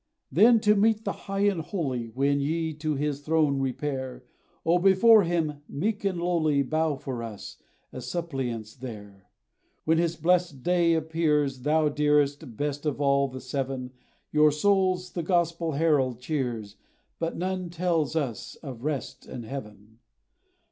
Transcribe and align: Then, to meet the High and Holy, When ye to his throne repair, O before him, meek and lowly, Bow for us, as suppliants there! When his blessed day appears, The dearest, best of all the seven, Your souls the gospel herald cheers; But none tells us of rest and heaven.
Then, 0.31 0.59
to 0.61 0.73
meet 0.75 1.03
the 1.05 1.11
High 1.11 1.41
and 1.45 1.61
Holy, 1.61 2.07
When 2.07 2.39
ye 2.39 2.73
to 2.73 2.95
his 2.95 3.19
throne 3.19 3.59
repair, 3.59 4.23
O 4.65 4.79
before 4.79 5.21
him, 5.25 5.61
meek 5.69 6.03
and 6.03 6.19
lowly, 6.19 6.63
Bow 6.63 6.95
for 6.95 7.21
us, 7.21 7.57
as 7.93 8.07
suppliants 8.09 8.75
there! 8.75 9.29
When 9.85 9.99
his 9.99 10.15
blessed 10.15 10.63
day 10.63 10.95
appears, 10.95 11.61
The 11.61 11.87
dearest, 11.89 12.57
best 12.57 12.87
of 12.87 12.99
all 12.99 13.27
the 13.27 13.39
seven, 13.39 13.91
Your 14.31 14.49
souls 14.51 15.11
the 15.11 15.21
gospel 15.21 15.73
herald 15.73 16.19
cheers; 16.19 16.77
But 17.19 17.37
none 17.37 17.69
tells 17.69 18.15
us 18.15 18.55
of 18.63 18.83
rest 18.83 19.27
and 19.27 19.45
heaven. 19.45 19.99